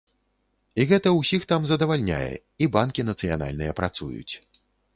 І 0.81 0.85
гэта 0.91 1.11
ўсіх 1.17 1.45
там 1.51 1.67
задавальняе, 1.73 2.31
і 2.65 2.71
банкі 2.77 3.07
нацыянальныя 3.13 3.79
працуюць. 3.81 4.33